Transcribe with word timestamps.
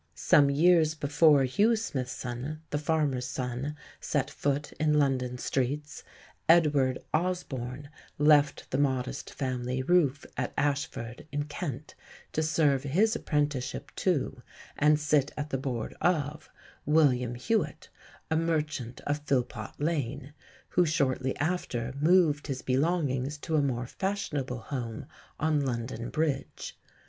Some 0.15 0.49
years 0.49 0.95
before 0.95 1.43
Hugh 1.43 1.75
Smithson, 1.75 2.63
the 2.71 2.79
farmer's 2.79 3.27
son, 3.27 3.75
set 3.99 4.31
foot 4.31 4.71
in 4.79 4.97
London 4.97 5.37
streets, 5.37 6.03
Edward 6.49 6.97
Osborne 7.13 7.87
left 8.17 8.71
the 8.71 8.79
modest 8.79 9.31
family 9.31 9.83
roof 9.83 10.25
at 10.35 10.55
Ashford, 10.57 11.27
in 11.31 11.43
Kent, 11.43 11.93
to 12.31 12.41
serve 12.41 12.81
his 12.81 13.15
apprenticeship 13.15 13.91
to, 13.97 14.41
and 14.75 14.99
sit 14.99 15.33
at 15.37 15.51
the 15.51 15.59
board 15.59 15.95
of, 16.01 16.49
William 16.83 17.35
Hewitt, 17.35 17.89
a 18.31 18.35
merchant 18.35 19.01
of 19.01 19.19
Philpot 19.19 19.75
Lane, 19.79 20.33
who 20.69 20.83
shortly 20.83 21.37
after 21.37 21.93
moved 22.01 22.47
his 22.47 22.63
belongings 22.63 23.37
to 23.37 23.55
a 23.55 23.61
more 23.61 23.85
fashionable 23.85 24.61
home 24.61 25.05
on 25.39 25.63
London 25.63 26.09
Bridge. 26.09 26.75